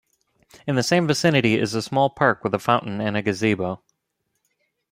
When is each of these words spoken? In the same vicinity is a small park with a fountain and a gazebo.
In 0.65 0.73
the 0.73 0.81
same 0.81 1.05
vicinity 1.05 1.59
is 1.59 1.75
a 1.75 1.81
small 1.83 2.09
park 2.09 2.43
with 2.43 2.55
a 2.55 2.57
fountain 2.57 2.99
and 3.01 3.15
a 3.15 3.21
gazebo. 3.21 3.83